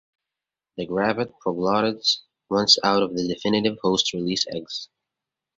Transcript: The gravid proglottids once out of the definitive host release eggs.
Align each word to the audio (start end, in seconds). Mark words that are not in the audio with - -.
The 0.77 0.87
gravid 0.87 1.31
proglottids 1.45 2.21
once 2.49 2.79
out 2.83 3.03
of 3.03 3.15
the 3.15 3.27
definitive 3.31 3.77
host 3.83 4.13
release 4.13 4.47
eggs. 4.51 4.89